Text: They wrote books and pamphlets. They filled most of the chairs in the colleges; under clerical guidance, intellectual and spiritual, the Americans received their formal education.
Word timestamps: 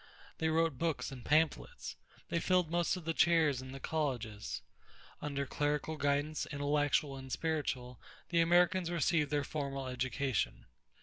They 0.39 0.47
wrote 0.49 0.79
books 0.79 1.11
and 1.11 1.23
pamphlets. 1.23 1.95
They 2.29 2.39
filled 2.39 2.71
most 2.71 2.97
of 2.97 3.05
the 3.05 3.13
chairs 3.13 3.61
in 3.61 3.71
the 3.71 3.79
colleges; 3.79 4.63
under 5.21 5.45
clerical 5.45 5.95
guidance, 5.95 6.47
intellectual 6.47 7.17
and 7.17 7.31
spiritual, 7.31 8.01
the 8.29 8.41
Americans 8.41 8.89
received 8.89 9.29
their 9.29 9.43
formal 9.43 9.85
education. 9.87 10.65